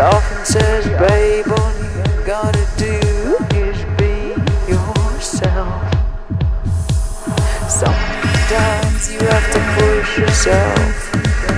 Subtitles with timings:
[0.00, 2.96] often says, babe, all you gotta do
[3.54, 4.34] is be
[4.70, 5.82] yourself.
[7.68, 10.94] Sometimes you have to push yourself.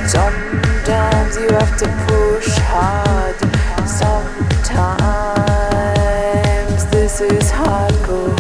[0.09, 3.37] Sometimes you have to push hard.
[3.87, 4.91] Sometimes
[6.91, 8.39] this is hardcore.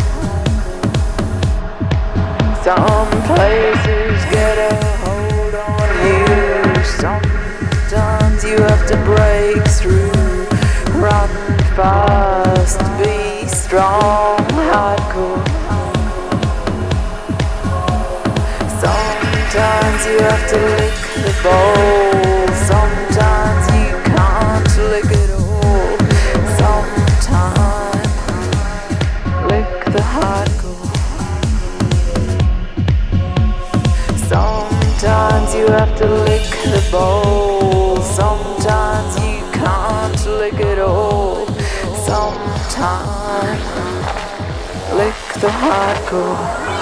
[2.64, 4.01] Some places
[8.92, 10.12] to break through.
[11.00, 11.30] Run
[11.76, 15.44] fast, be strong, hardcore.
[18.84, 22.46] Sometimes you have to lick the bowl.
[22.70, 25.96] Sometimes you can't lick it all.
[26.60, 28.12] Sometimes
[29.50, 30.92] lick the hardcore.
[34.32, 37.51] Sometimes you have to lick the bowl.
[45.42, 46.72] The hardcore.
[46.72, 46.81] Lick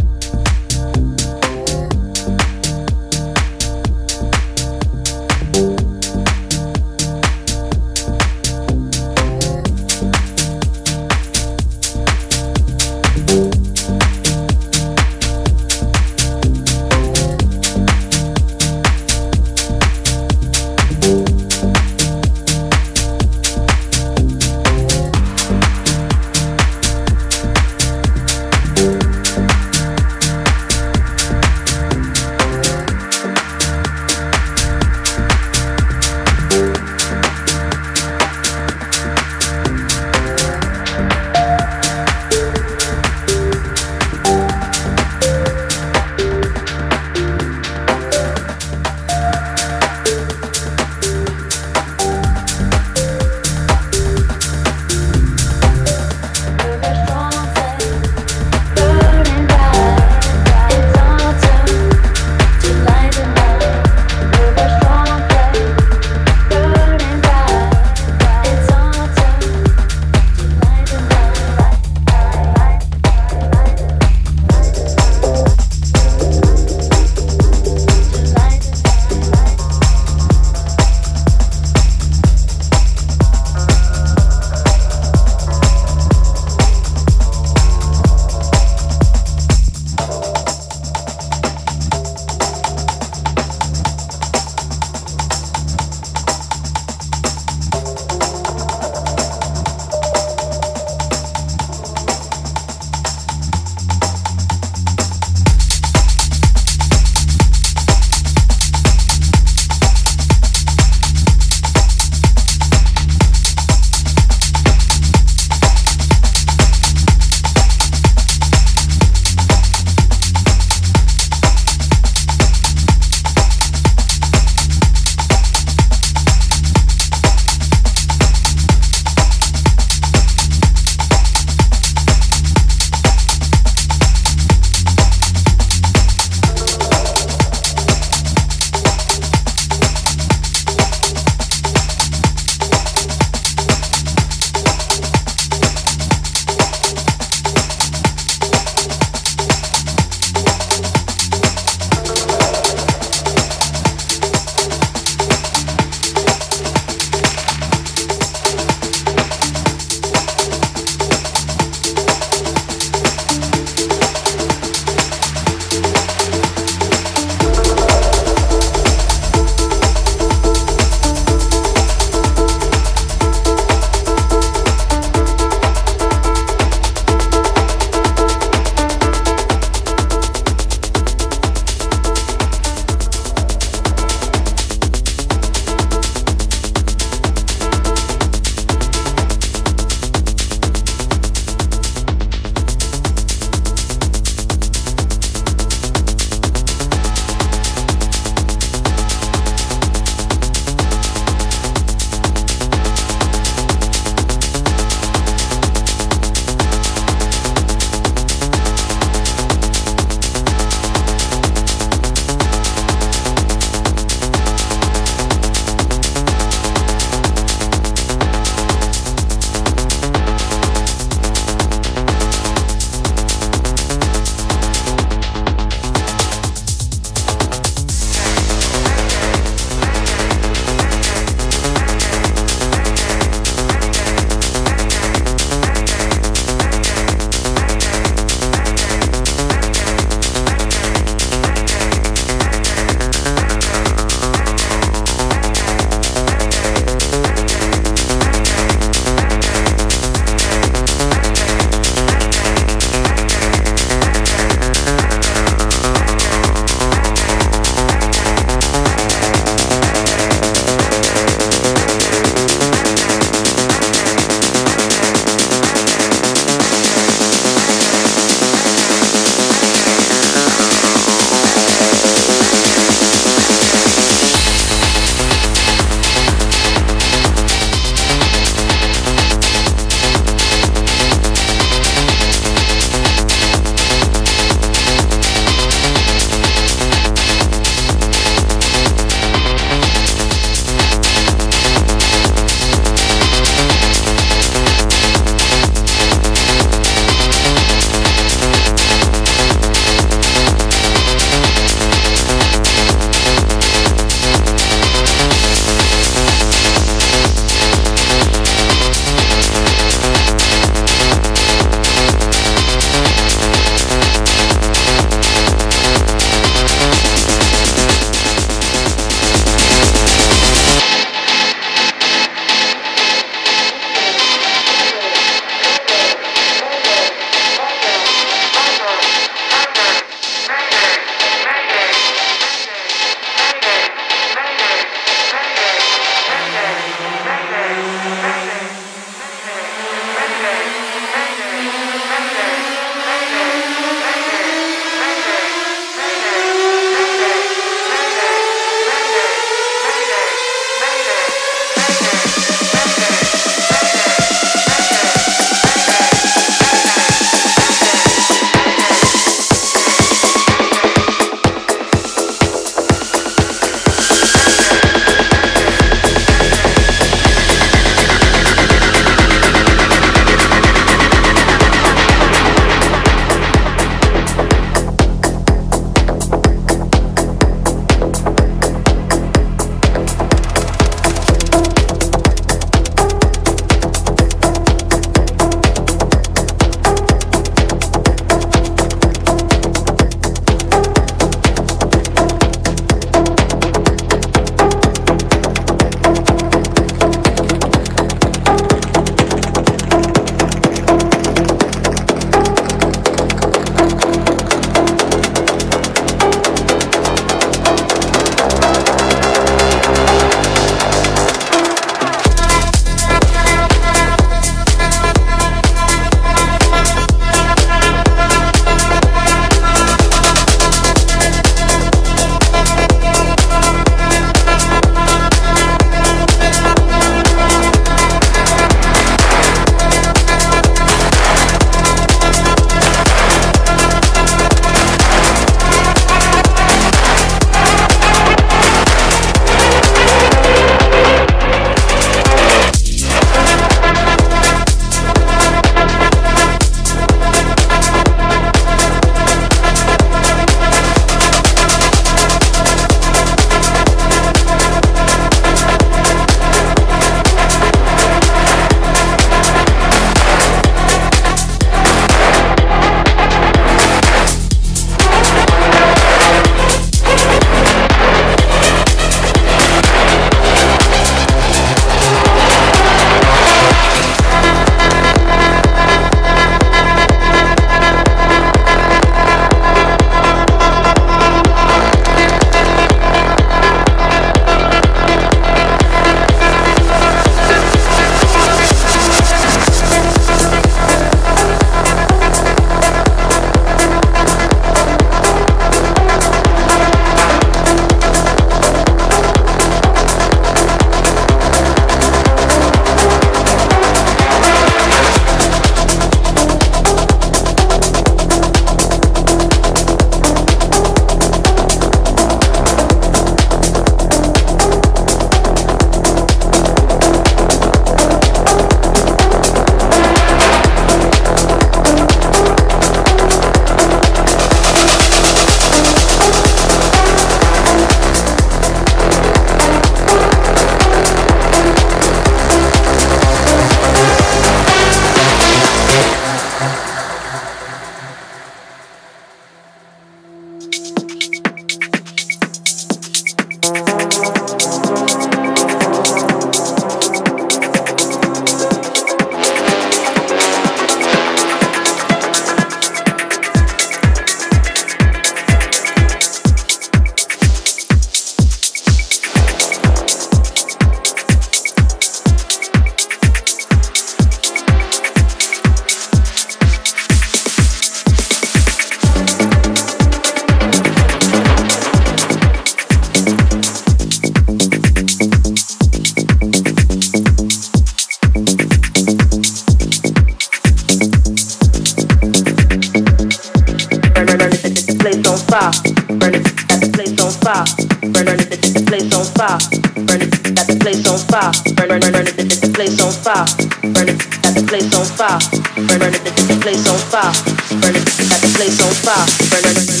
[595.99, 597.33] burn it, set the place on fire,
[597.81, 600.00] burn it, set the place on fire, burn it.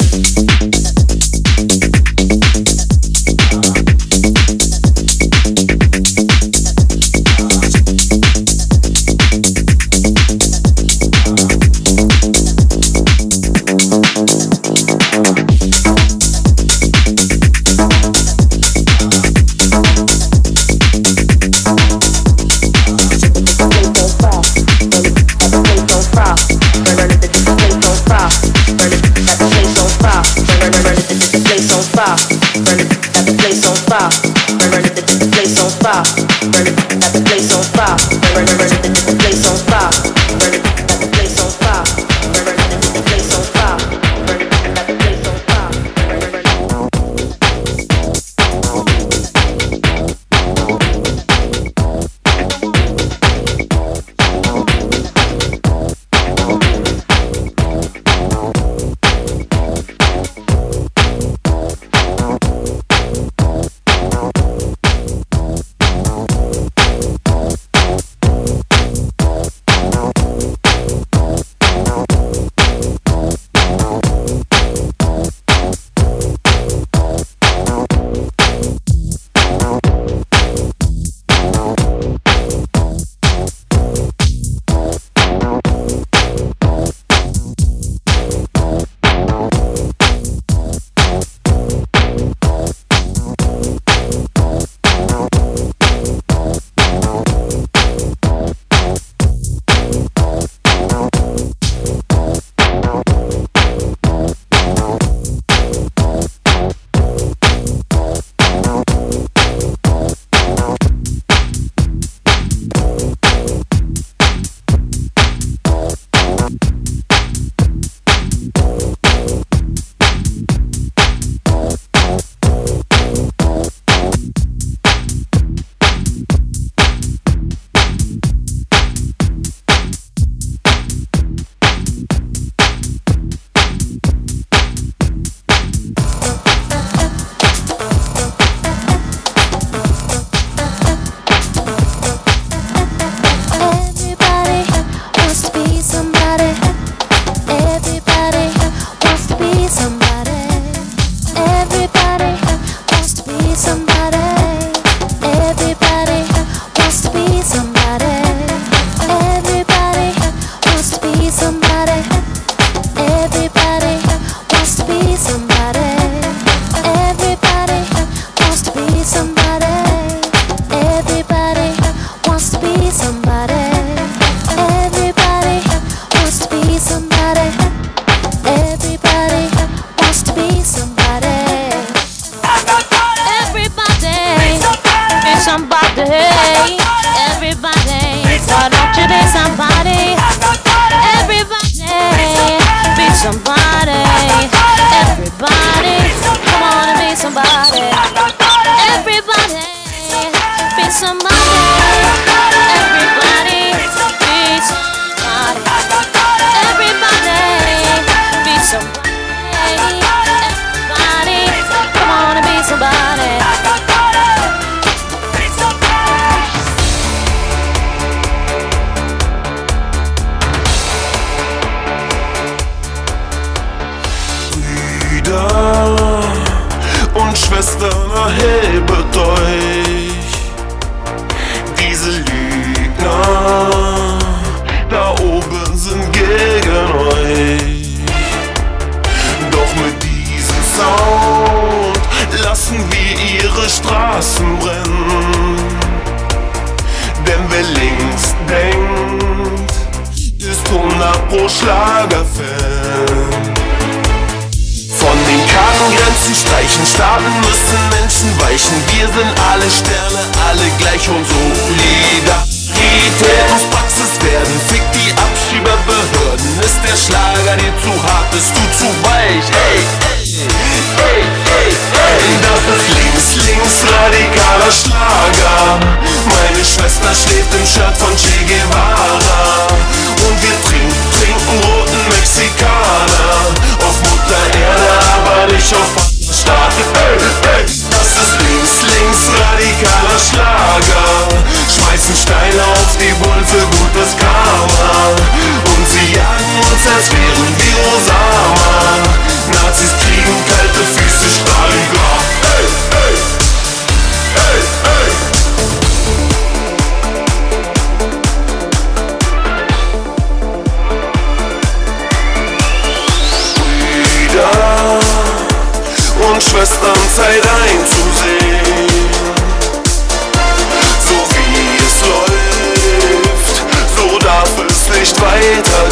[325.51, 325.90] Nicht weitergehen.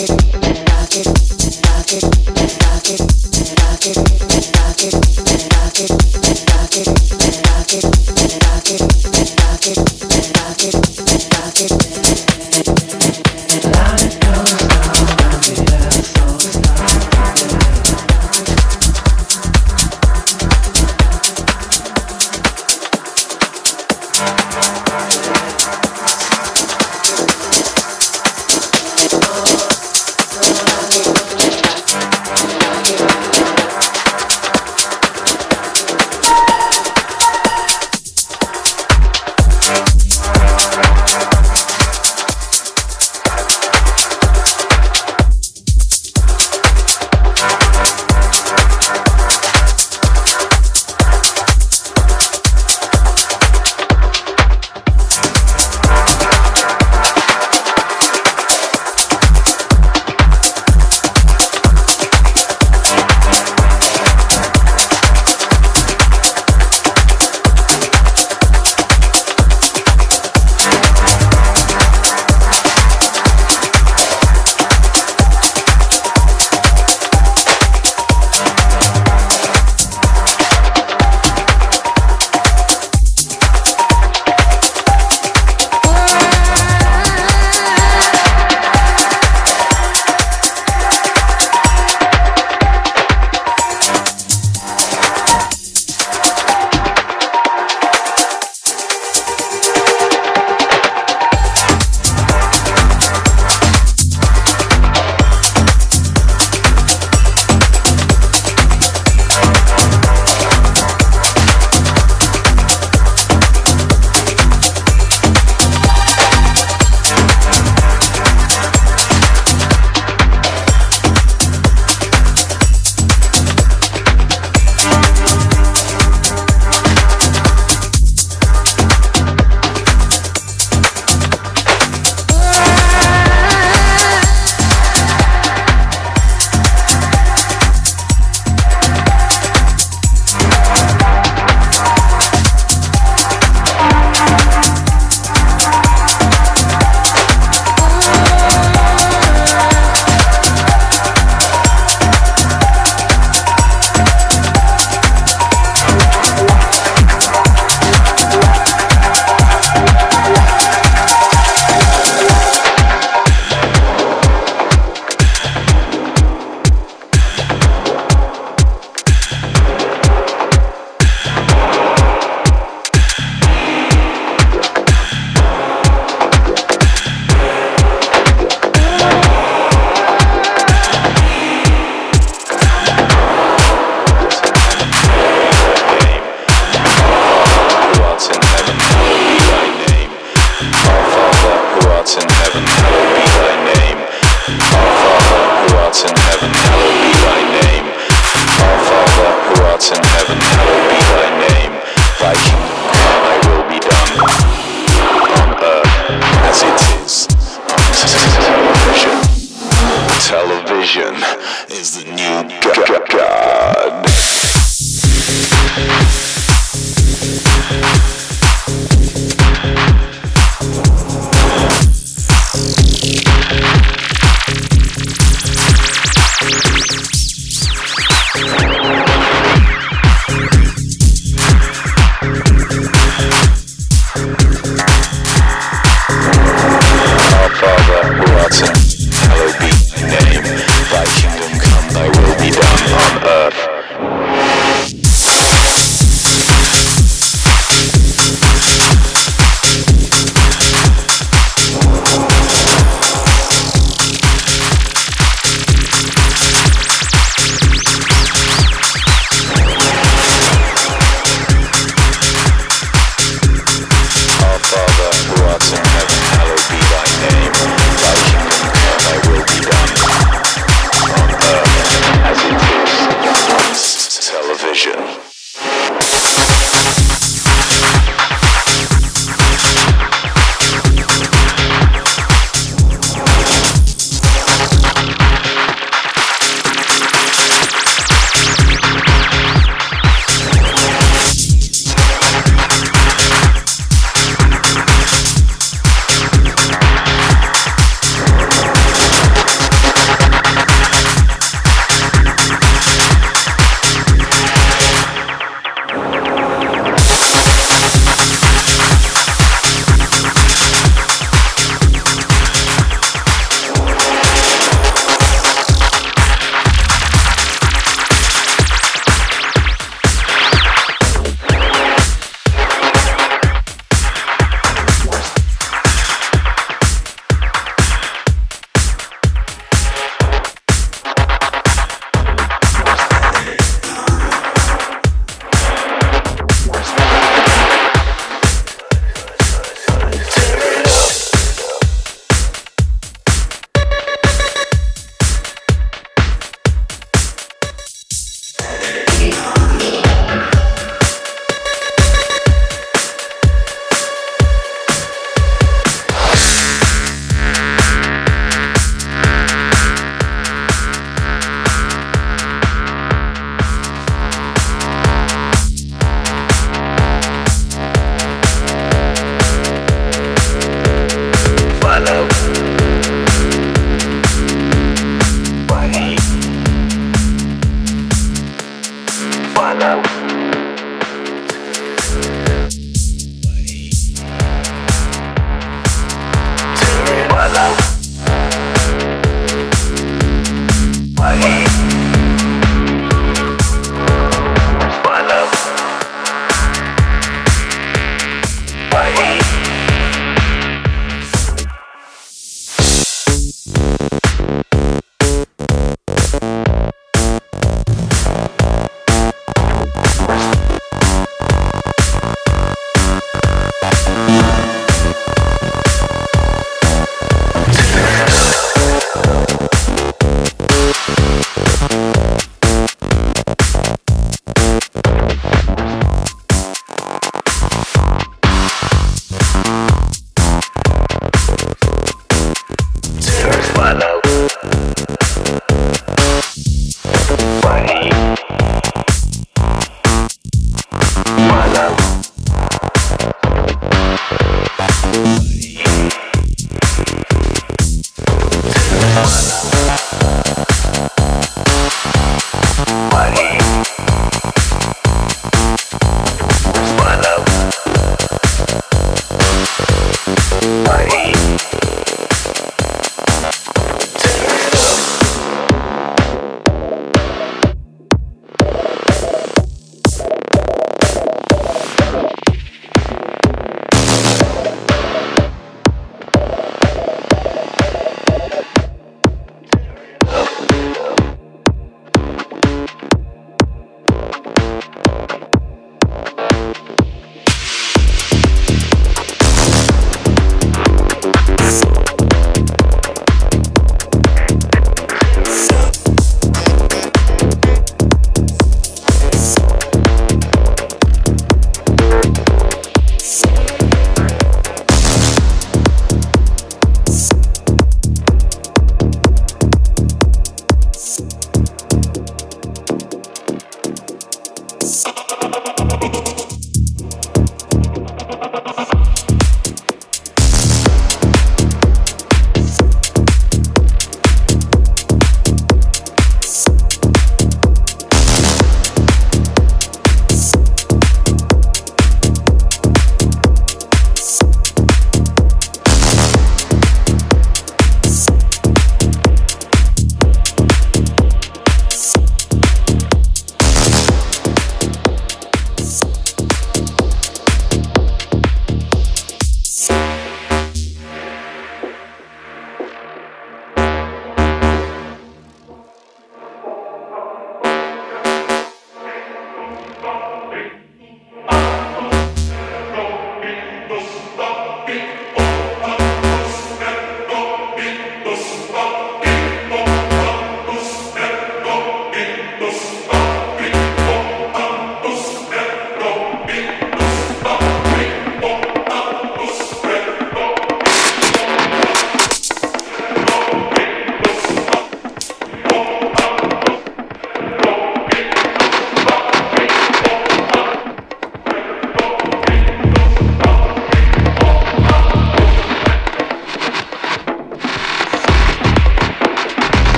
[0.00, 1.27] it, and